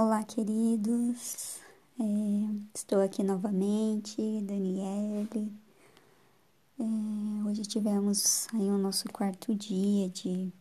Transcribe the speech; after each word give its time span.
Olá, 0.00 0.22
queridos. 0.22 1.58
É, 1.98 2.04
estou 2.72 3.00
aqui 3.00 3.24
novamente, 3.24 4.16
Daniele. 4.42 5.52
É, 6.78 7.48
hoje 7.48 7.62
tivemos 7.62 8.46
aí 8.54 8.70
o 8.70 8.78
nosso 8.78 9.08
quarto 9.08 9.52
dia 9.56 10.08
de, 10.08 10.52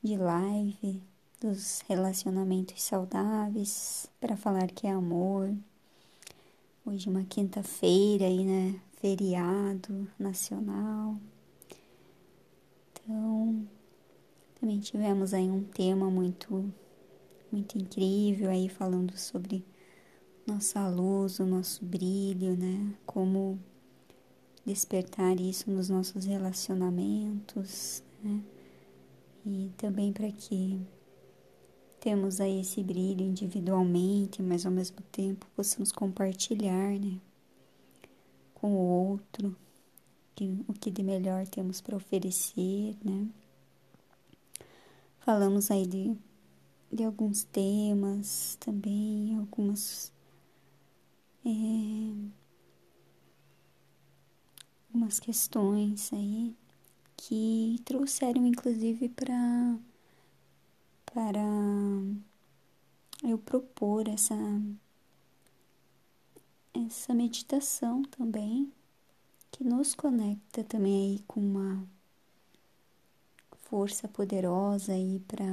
de 0.00 0.16
live 0.16 1.02
dos 1.40 1.80
relacionamentos 1.88 2.80
saudáveis 2.80 4.08
para 4.20 4.36
falar 4.36 4.68
que 4.68 4.86
é 4.86 4.92
amor. 4.92 5.52
Hoje 6.86 7.08
uma 7.08 7.24
quinta-feira 7.24 8.26
aí, 8.26 8.44
né? 8.44 8.80
Feriado 9.00 10.08
nacional. 10.16 11.16
Então, 12.92 13.66
também 14.60 14.78
tivemos 14.78 15.34
aí 15.34 15.50
um 15.50 15.64
tema 15.64 16.08
muito 16.08 16.72
muito 17.52 17.78
incrível 17.78 18.50
aí 18.50 18.68
falando 18.68 19.16
sobre 19.16 19.64
nossa 20.46 20.88
luz, 20.88 21.38
o 21.38 21.46
nosso 21.46 21.84
brilho, 21.84 22.56
né? 22.56 22.94
Como 23.06 23.58
despertar 24.64 25.38
isso 25.38 25.70
nos 25.70 25.88
nossos 25.88 26.24
relacionamentos, 26.24 28.02
né? 28.22 28.42
E 29.44 29.70
também 29.76 30.12
para 30.12 30.30
que 30.30 30.80
temos 32.00 32.40
aí 32.40 32.60
esse 32.60 32.82
brilho 32.82 33.22
individualmente, 33.22 34.42
mas 34.42 34.66
ao 34.66 34.72
mesmo 34.72 35.00
tempo 35.12 35.46
possamos 35.54 35.92
compartilhar, 35.92 36.98
né? 36.98 37.20
Com 38.54 38.72
o 38.72 39.08
outro 39.08 39.56
que, 40.34 40.64
o 40.66 40.72
que 40.72 40.90
de 40.90 41.02
melhor 41.02 41.46
temos 41.46 41.80
para 41.80 41.96
oferecer, 41.96 42.96
né? 43.04 43.28
Falamos 45.20 45.70
aí 45.70 45.86
de 45.86 46.16
de 46.92 47.04
alguns 47.04 47.44
temas 47.44 48.56
também, 48.60 49.36
algumas. 49.38 50.12
É, 51.44 51.48
algumas 54.88 55.18
questões 55.18 56.12
aí 56.12 56.54
que 57.16 57.76
trouxeram 57.84 58.46
inclusive 58.46 59.08
para 59.08 59.78
para 61.06 61.40
eu 63.24 63.38
propor 63.38 64.08
essa 64.08 64.34
essa 66.74 67.14
meditação 67.14 68.02
também 68.02 68.72
que 69.50 69.64
nos 69.64 69.94
conecta 69.94 70.62
também 70.64 71.12
aí 71.12 71.24
com 71.26 71.40
uma 71.40 71.86
força 73.62 74.08
poderosa 74.08 74.92
aí 74.92 75.20
para 75.26 75.44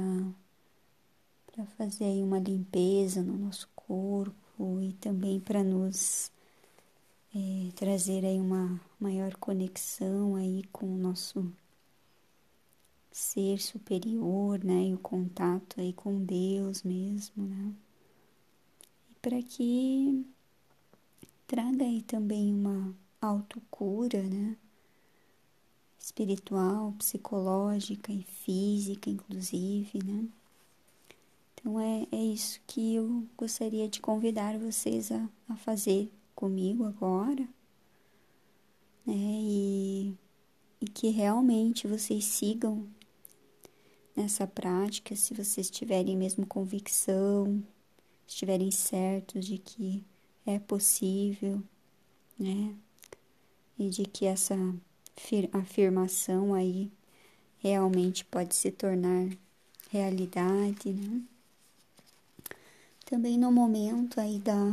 para 1.52 1.66
fazer 1.66 2.04
aí 2.04 2.22
uma 2.22 2.38
limpeza 2.38 3.22
no 3.22 3.36
nosso 3.36 3.68
corpo 3.74 4.80
e 4.80 4.92
também 4.94 5.40
para 5.40 5.64
nos 5.64 6.30
é, 7.34 7.70
trazer 7.74 8.24
aí 8.24 8.40
uma 8.40 8.80
maior 8.98 9.34
conexão 9.36 10.36
aí 10.36 10.64
com 10.72 10.86
o 10.86 10.98
nosso 10.98 11.52
ser 13.12 13.60
superior, 13.60 14.62
né, 14.64 14.86
e 14.86 14.94
o 14.94 14.98
contato 14.98 15.80
aí 15.80 15.92
com 15.92 16.22
Deus 16.24 16.82
mesmo, 16.82 17.44
né, 17.44 17.74
e 19.10 19.14
para 19.20 19.42
que 19.42 20.24
traga 21.46 21.84
aí 21.84 22.02
também 22.02 22.54
uma 22.54 22.94
autocura, 23.20 24.22
né, 24.22 24.56
espiritual, 25.98 26.92
psicológica 26.98 28.12
e 28.12 28.22
física, 28.22 29.10
inclusive, 29.10 29.98
né. 30.04 30.28
Então 31.60 31.78
é, 31.78 32.06
é 32.10 32.24
isso 32.24 32.58
que 32.66 32.94
eu 32.94 33.26
gostaria 33.36 33.86
de 33.86 34.00
convidar 34.00 34.58
vocês 34.58 35.12
a, 35.12 35.28
a 35.46 35.56
fazer 35.56 36.10
comigo 36.34 36.84
agora, 36.86 37.46
né? 39.06 39.14
E, 39.14 40.14
e 40.80 40.86
que 40.86 41.10
realmente 41.10 41.86
vocês 41.86 42.24
sigam 42.24 42.88
nessa 44.16 44.46
prática, 44.46 45.14
se 45.14 45.34
vocês 45.34 45.70
tiverem 45.70 46.16
mesmo 46.16 46.46
convicção, 46.46 47.62
estiverem 48.26 48.70
certos 48.70 49.44
de 49.44 49.58
que 49.58 50.02
é 50.46 50.58
possível, 50.58 51.62
né? 52.38 52.74
E 53.78 53.90
de 53.90 54.04
que 54.04 54.24
essa 54.24 54.56
afirmação 55.52 56.54
aí 56.54 56.90
realmente 57.58 58.24
pode 58.24 58.54
se 58.54 58.70
tornar 58.70 59.28
realidade, 59.90 60.92
né? 60.94 61.22
Também 63.10 63.36
no 63.36 63.50
momento 63.50 64.20
aí 64.20 64.38
da 64.38 64.72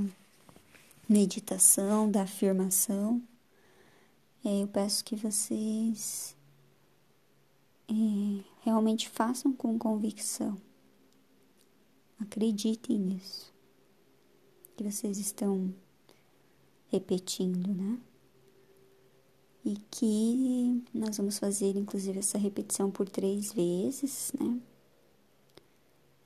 meditação, 1.09 2.09
da 2.11 2.21
afirmação, 2.21 3.19
é, 4.45 4.61
eu 4.61 4.67
peço 4.67 5.03
que 5.03 5.15
vocês 5.15 6.37
é, 7.89 8.43
realmente 8.61 9.09
façam 9.09 9.51
com 9.51 9.79
convicção. 9.79 10.55
Acreditem 12.19 12.99
nisso. 12.99 13.51
Que 14.75 14.83
vocês 14.83 15.17
estão 15.17 15.73
repetindo, 16.91 17.73
né? 17.73 17.99
E 19.65 19.77
que 19.89 20.83
nós 20.93 21.17
vamos 21.17 21.39
fazer, 21.39 21.75
inclusive, 21.75 22.19
essa 22.19 22.37
repetição 22.37 22.91
por 22.91 23.09
três 23.09 23.51
vezes, 23.51 24.31
né? 24.39 24.61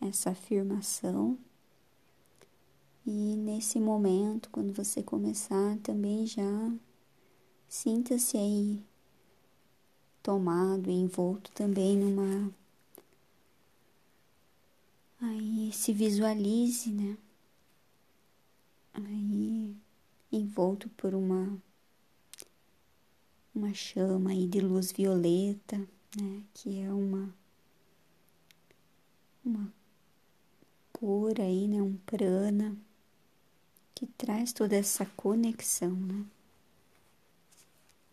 Essa 0.02 0.32
afirmação. 0.32 1.40
E 3.06 3.36
nesse 3.36 3.80
momento, 3.80 4.50
quando 4.52 4.72
você 4.72 5.02
começar, 5.02 5.78
também 5.80 6.28
já 6.28 6.72
sinta-se 7.68 8.38
aí 8.38 8.84
tomado, 10.22 10.92
envolto 10.92 11.52
também 11.52 11.98
numa. 11.98 12.54
Aí 15.20 15.72
se 15.74 15.92
visualize, 15.94 16.92
né? 16.92 17.18
Aí 18.94 19.76
envolto 20.32 20.88
por 20.90 21.16
uma 21.16 21.58
uma 23.54 23.74
chama 23.74 24.30
aí 24.32 24.48
de 24.48 24.60
luz 24.62 24.92
violeta, 24.92 25.78
né? 26.16 26.44
Que 26.54 26.82
é 26.82 26.94
uma 26.94 27.34
uma 29.44 29.74
cor 30.94 31.40
aí, 31.42 31.68
né? 31.68 31.82
Um 31.82 31.98
prana 32.06 32.78
que 34.02 34.08
traz 34.08 34.52
toda 34.52 34.76
essa 34.76 35.06
conexão, 35.06 35.92
né? 35.92 36.26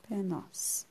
Para 0.02 0.22
nós. 0.22 0.86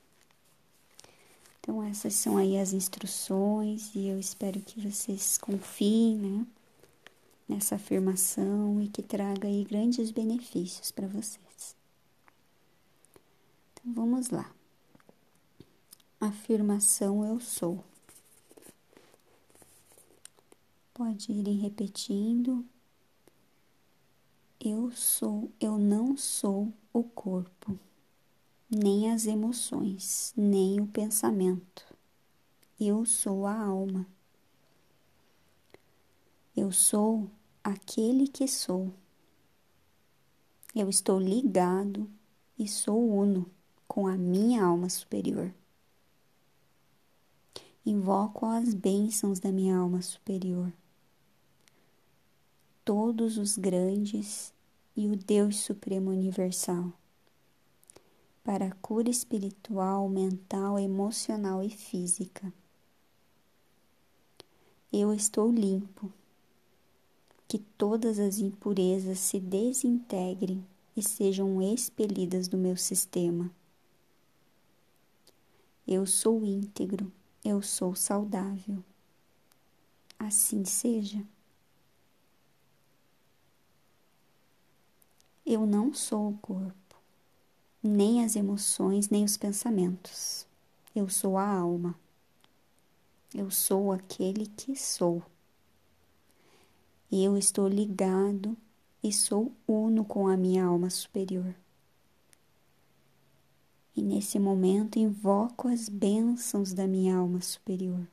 Então, 1.60 1.80
essas 1.84 2.14
são 2.14 2.36
aí 2.36 2.58
as 2.58 2.72
instruções 2.72 3.94
e 3.94 4.08
eu 4.08 4.18
espero 4.18 4.60
que 4.60 4.80
vocês 4.80 5.38
confiem, 5.38 6.16
né? 6.16 6.46
Nessa 7.48 7.76
afirmação 7.76 8.82
e 8.82 8.88
que 8.88 9.00
traga 9.00 9.46
aí 9.46 9.62
grandes 9.62 10.10
benefícios 10.10 10.90
para 10.90 11.06
vocês. 11.06 11.76
Então, 13.72 13.94
vamos 13.94 14.30
lá. 14.30 14.52
Afirmação 16.20 17.24
eu 17.24 17.38
sou. 17.38 17.84
Pode 20.92 21.30
irem 21.30 21.58
repetindo 21.58 22.66
eu 24.60 24.90
sou, 24.90 25.52
eu 25.60 25.78
não 25.78 26.16
sou 26.16 26.72
o 26.92 27.04
corpo, 27.04 27.78
nem 28.68 29.12
as 29.12 29.24
emoções, 29.26 30.32
nem 30.36 30.80
o 30.80 30.86
pensamento. 30.86 31.84
Eu 32.78 33.04
sou 33.06 33.46
a 33.46 33.56
alma. 33.56 34.04
Eu 36.56 36.72
sou 36.72 37.30
aquele 37.62 38.26
que 38.26 38.48
sou. 38.48 38.92
Eu 40.74 40.88
estou 40.88 41.20
ligado 41.20 42.10
e 42.58 42.66
sou 42.66 43.08
uno 43.08 43.48
com 43.86 44.08
a 44.08 44.16
minha 44.16 44.64
alma 44.64 44.88
superior. 44.88 45.54
Invoco 47.86 48.44
as 48.44 48.74
bênçãos 48.74 49.38
da 49.38 49.52
minha 49.52 49.76
alma 49.76 50.02
superior 50.02 50.72
todos 52.88 53.36
os 53.36 53.58
grandes 53.58 54.50
e 54.96 55.08
o 55.08 55.14
Deus 55.14 55.58
Supremo 55.58 56.10
Universal, 56.10 56.90
para 58.42 58.68
a 58.68 58.74
cura 58.76 59.10
espiritual, 59.10 60.08
mental, 60.08 60.78
emocional 60.78 61.62
e 61.62 61.68
física. 61.68 62.50
Eu 64.90 65.12
estou 65.12 65.52
limpo, 65.52 66.10
que 67.46 67.58
todas 67.58 68.18
as 68.18 68.38
impurezas 68.38 69.18
se 69.18 69.38
desintegrem 69.38 70.64
e 70.96 71.02
sejam 71.02 71.60
expelidas 71.60 72.48
do 72.48 72.56
meu 72.56 72.78
sistema. 72.78 73.50
Eu 75.86 76.06
sou 76.06 76.42
íntegro, 76.42 77.12
eu 77.44 77.60
sou 77.60 77.94
saudável. 77.94 78.82
Assim 80.18 80.64
seja. 80.64 81.22
Eu 85.48 85.64
não 85.64 85.94
sou 85.94 86.28
o 86.28 86.38
corpo, 86.42 86.96
nem 87.82 88.22
as 88.22 88.36
emoções, 88.36 89.08
nem 89.08 89.24
os 89.24 89.38
pensamentos. 89.38 90.46
Eu 90.94 91.08
sou 91.08 91.38
a 91.38 91.48
alma. 91.48 91.98
Eu 93.34 93.50
sou 93.50 93.90
aquele 93.90 94.46
que 94.46 94.76
sou. 94.76 95.22
Eu 97.10 97.38
estou 97.38 97.66
ligado 97.66 98.54
e 99.02 99.10
sou 99.10 99.50
uno 99.66 100.04
com 100.04 100.28
a 100.28 100.36
minha 100.36 100.66
alma 100.66 100.90
superior. 100.90 101.54
E 103.96 104.02
nesse 104.02 104.38
momento 104.38 104.98
invoco 104.98 105.66
as 105.66 105.88
bênçãos 105.88 106.74
da 106.74 106.86
minha 106.86 107.16
alma 107.16 107.40
superior 107.40 108.06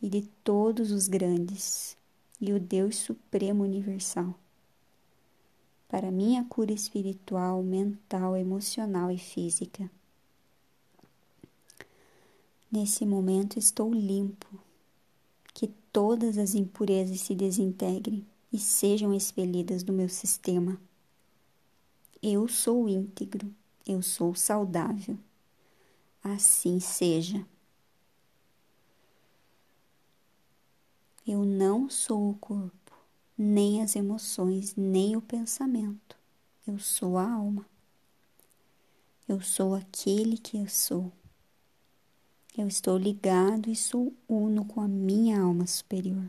e 0.00 0.08
de 0.08 0.22
todos 0.44 0.92
os 0.92 1.08
grandes 1.08 1.96
e 2.40 2.52
o 2.52 2.60
Deus 2.60 2.96
Supremo 2.96 3.64
Universal 3.64 4.38
para 5.88 6.10
minha 6.10 6.44
cura 6.44 6.72
espiritual, 6.72 7.62
mental, 7.62 8.36
emocional 8.36 9.10
e 9.10 9.18
física. 9.18 9.90
Nesse 12.70 13.06
momento 13.06 13.58
estou 13.58 13.92
limpo, 13.92 14.46
que 15.54 15.68
todas 15.90 16.36
as 16.36 16.54
impurezas 16.54 17.22
se 17.22 17.34
desintegrem 17.34 18.26
e 18.52 18.58
sejam 18.58 19.14
expelidas 19.14 19.82
do 19.82 19.92
meu 19.92 20.08
sistema. 20.08 20.78
Eu 22.22 22.46
sou 22.46 22.88
íntegro, 22.88 23.50
eu 23.86 24.02
sou 24.02 24.34
saudável. 24.34 25.18
Assim 26.22 26.78
seja. 26.78 27.46
Eu 31.26 31.44
não 31.44 31.88
sou 31.88 32.30
o 32.30 32.34
corpo, 32.34 32.77
nem 33.38 33.80
as 33.80 33.94
emoções, 33.94 34.74
nem 34.76 35.16
o 35.16 35.22
pensamento. 35.22 36.16
Eu 36.66 36.78
sou 36.78 37.16
a 37.16 37.30
alma. 37.30 37.64
Eu 39.28 39.40
sou 39.40 39.74
aquele 39.74 40.36
que 40.36 40.58
eu 40.58 40.68
sou. 40.68 41.12
Eu 42.56 42.66
estou 42.66 42.98
ligado 42.98 43.70
e 43.70 43.76
sou 43.76 44.12
uno 44.28 44.64
com 44.64 44.80
a 44.80 44.88
minha 44.88 45.40
alma 45.40 45.66
superior. 45.66 46.28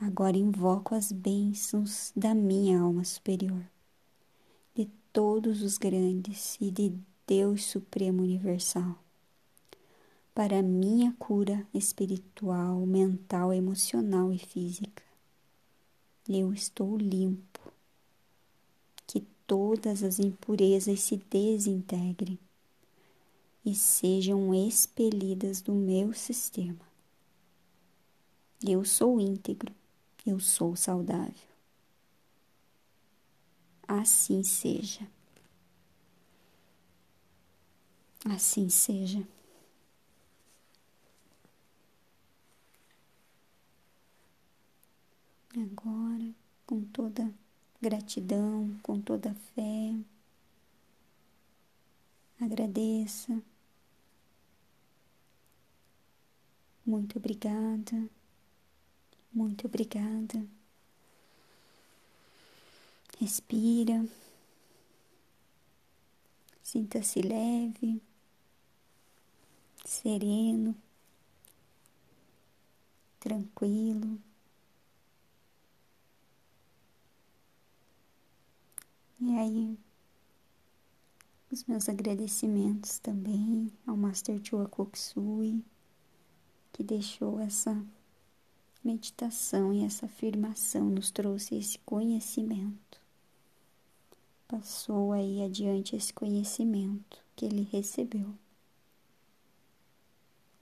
Agora 0.00 0.38
invoco 0.38 0.94
as 0.94 1.12
bênçãos 1.12 2.10
da 2.16 2.34
minha 2.34 2.80
alma 2.80 3.04
superior, 3.04 3.62
de 4.74 4.86
todos 5.12 5.60
os 5.60 5.76
grandes 5.76 6.56
e 6.58 6.70
de 6.70 6.94
Deus 7.26 7.64
Supremo 7.66 8.22
Universal 8.22 8.99
para 10.40 10.62
minha 10.62 11.14
cura 11.18 11.66
espiritual, 11.74 12.86
mental, 12.86 13.52
emocional 13.52 14.32
e 14.32 14.38
física. 14.38 15.02
Eu 16.26 16.54
estou 16.54 16.96
limpo. 16.96 17.60
Que 19.06 19.20
todas 19.46 20.02
as 20.02 20.18
impurezas 20.18 20.98
se 21.00 21.18
desintegrem 21.18 22.38
e 23.66 23.74
sejam 23.74 24.54
expelidas 24.54 25.60
do 25.60 25.74
meu 25.74 26.14
sistema. 26.14 26.88
Eu 28.66 28.82
sou 28.82 29.20
íntegro, 29.20 29.74
eu 30.24 30.40
sou 30.40 30.74
saudável. 30.74 31.34
Assim 33.86 34.42
seja. 34.42 35.06
Assim 38.24 38.70
seja. 38.70 39.22
Agora, 45.56 46.32
com 46.70 46.84
toda 46.84 47.28
gratidão, 47.82 48.78
com 48.80 49.00
toda 49.00 49.34
fé, 49.34 49.92
agradeça. 52.40 53.42
Muito 56.86 57.18
obrigada, 57.18 58.08
muito 59.32 59.66
obrigada. 59.66 60.46
Respira, 63.18 64.06
sinta-se 66.62 67.20
leve, 67.20 68.00
sereno, 69.84 70.76
tranquilo. 73.18 74.29
E 79.22 79.36
aí, 79.36 79.78
os 81.52 81.64
meus 81.64 81.90
agradecimentos 81.90 82.98
também 82.98 83.70
ao 83.86 83.94
Master 83.94 84.40
Chua 84.42 84.66
Koksui, 84.66 85.62
que 86.72 86.82
deixou 86.82 87.38
essa 87.38 87.84
meditação 88.82 89.74
e 89.74 89.84
essa 89.84 90.06
afirmação, 90.06 90.88
nos 90.88 91.10
trouxe 91.10 91.54
esse 91.56 91.78
conhecimento. 91.80 92.98
Passou 94.48 95.12
aí 95.12 95.42
adiante 95.42 95.94
esse 95.94 96.14
conhecimento 96.14 97.22
que 97.36 97.44
ele 97.44 97.68
recebeu. 97.70 98.34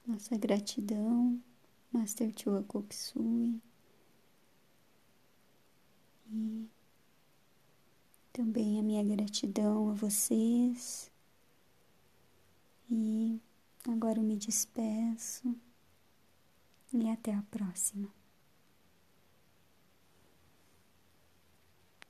Nossa 0.04 0.36
gratidão, 0.36 1.40
Master 1.92 2.32
Chua 2.36 2.64
Koksui. 2.64 3.62
E 6.32 6.68
também 8.38 8.78
a 8.78 8.82
minha 8.84 9.02
gratidão 9.02 9.90
a 9.90 9.94
vocês. 9.94 11.10
E 12.88 13.40
agora 13.88 14.20
eu 14.20 14.22
me 14.22 14.36
despeço 14.36 15.56
e 16.92 17.10
até 17.10 17.34
a 17.34 17.42
próxima. 17.50 18.17